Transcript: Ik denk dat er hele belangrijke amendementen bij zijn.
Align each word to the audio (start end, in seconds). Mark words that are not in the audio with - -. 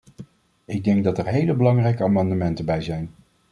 Ik 0.65 0.83
denk 0.83 1.03
dat 1.03 1.17
er 1.17 1.25
hele 1.25 1.55
belangrijke 1.55 2.03
amendementen 2.03 2.65
bij 2.65 2.81
zijn. 2.81 3.09